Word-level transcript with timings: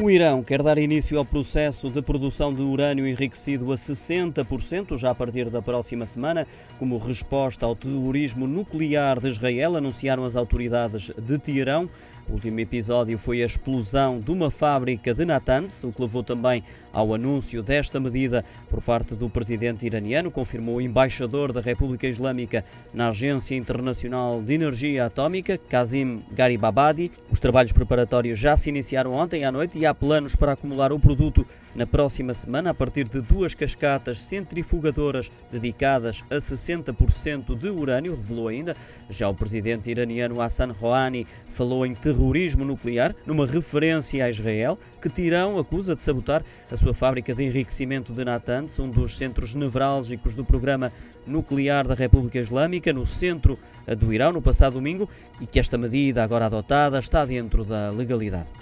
O 0.00 0.10
Irão 0.10 0.42
quer 0.42 0.62
dar 0.62 0.78
início 0.78 1.18
ao 1.18 1.24
processo 1.24 1.90
de 1.90 2.00
produção 2.00 2.52
de 2.52 2.62
urânio 2.62 3.06
enriquecido 3.06 3.70
a 3.70 3.76
60% 3.76 4.96
já 4.96 5.10
a 5.10 5.14
partir 5.14 5.50
da 5.50 5.60
próxima 5.60 6.06
semana, 6.06 6.46
como 6.78 6.96
resposta 6.96 7.66
ao 7.66 7.76
terrorismo 7.76 8.46
nuclear 8.46 9.20
de 9.20 9.28
Israel, 9.28 9.76
anunciaram 9.76 10.24
as 10.24 10.34
autoridades 10.34 11.12
de 11.16 11.38
Teherão. 11.38 11.90
O 12.28 12.34
último 12.34 12.60
episódio 12.60 13.18
foi 13.18 13.42
a 13.42 13.46
explosão 13.46 14.20
de 14.20 14.30
uma 14.30 14.50
fábrica 14.50 15.12
de 15.12 15.24
Natanz, 15.24 15.82
o 15.84 15.92
que 15.92 16.00
levou 16.00 16.22
também 16.22 16.62
ao 16.92 17.12
anúncio 17.14 17.62
desta 17.62 17.98
medida 17.98 18.44
por 18.70 18.80
parte 18.80 19.14
do 19.14 19.28
presidente 19.28 19.86
iraniano, 19.86 20.30
confirmou 20.30 20.76
o 20.76 20.80
embaixador 20.80 21.52
da 21.52 21.60
República 21.60 22.06
Islâmica 22.06 22.64
na 22.94 23.08
Agência 23.08 23.56
Internacional 23.56 24.40
de 24.40 24.54
Energia 24.54 25.06
Atómica, 25.06 25.58
Kazim 25.58 26.22
Garibabadi. 26.32 27.10
Os 27.30 27.40
trabalhos 27.40 27.72
preparatórios 27.72 28.38
já 28.38 28.56
se 28.56 28.70
iniciaram 28.70 29.14
ontem 29.14 29.44
à 29.44 29.50
noite 29.50 29.78
e 29.78 29.84
planos 29.94 30.34
para 30.36 30.52
acumular 30.52 30.92
o 30.92 30.98
produto 30.98 31.46
na 31.74 31.86
próxima 31.86 32.34
semana 32.34 32.70
a 32.70 32.74
partir 32.74 33.08
de 33.08 33.20
duas 33.20 33.54
cascatas 33.54 34.20
centrifugadoras 34.20 35.30
dedicadas 35.50 36.22
a 36.30 36.36
60% 36.36 37.56
de 37.56 37.68
urânio, 37.68 38.14
revelou 38.14 38.48
ainda. 38.48 38.76
Já 39.08 39.28
o 39.28 39.34
presidente 39.34 39.90
iraniano 39.90 40.40
Hassan 40.40 40.72
Rouhani 40.72 41.26
falou 41.50 41.86
em 41.86 41.94
terrorismo 41.94 42.64
nuclear, 42.64 43.14
numa 43.26 43.46
referência 43.46 44.24
a 44.24 44.30
Israel, 44.30 44.78
que 45.00 45.08
Tirão 45.08 45.58
acusa 45.58 45.96
de 45.96 46.04
sabotar 46.04 46.44
a 46.70 46.76
sua 46.76 46.94
fábrica 46.94 47.34
de 47.34 47.44
enriquecimento 47.44 48.12
de 48.12 48.24
Natanz, 48.24 48.78
um 48.78 48.88
dos 48.88 49.16
centros 49.16 49.54
nevrálgicos 49.54 50.34
do 50.34 50.44
programa 50.44 50.92
nuclear 51.26 51.86
da 51.86 51.94
República 51.94 52.38
Islâmica, 52.38 52.92
no 52.92 53.06
centro 53.06 53.58
do 53.98 54.12
Irão, 54.12 54.32
no 54.32 54.42
passado 54.42 54.74
domingo, 54.74 55.08
e 55.40 55.46
que 55.46 55.58
esta 55.58 55.78
medida 55.78 56.22
agora 56.22 56.46
adotada 56.46 56.98
está 56.98 57.24
dentro 57.24 57.64
da 57.64 57.90
legalidade. 57.90 58.61